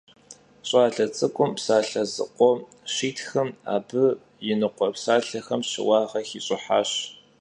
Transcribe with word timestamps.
Ş'ale 0.67 1.05
ts'ık'um 1.13 1.51
psalhe 1.57 2.03
zıkhom 2.13 2.59
şitxım, 2.93 3.49
abı 3.75 4.05
yinıkhue 4.45 4.89
psalhexem 4.95 5.61
şıuağe 5.69 6.21
xiş'ıhaş. 6.29 6.89